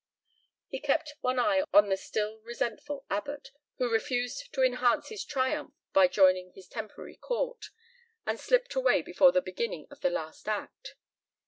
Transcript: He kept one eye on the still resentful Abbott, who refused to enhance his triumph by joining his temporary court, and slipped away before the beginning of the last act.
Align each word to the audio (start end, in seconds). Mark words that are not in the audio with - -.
He 0.71 0.79
kept 0.79 1.13
one 1.21 1.37
eye 1.37 1.63
on 1.71 1.89
the 1.89 1.95
still 1.95 2.39
resentful 2.39 3.05
Abbott, 3.11 3.51
who 3.77 3.87
refused 3.87 4.51
to 4.53 4.63
enhance 4.63 5.09
his 5.09 5.23
triumph 5.23 5.75
by 5.93 6.07
joining 6.07 6.53
his 6.53 6.67
temporary 6.67 7.17
court, 7.17 7.69
and 8.25 8.39
slipped 8.39 8.73
away 8.73 9.03
before 9.03 9.31
the 9.31 9.43
beginning 9.43 9.85
of 9.91 9.99
the 10.01 10.09
last 10.09 10.47
act. 10.49 10.95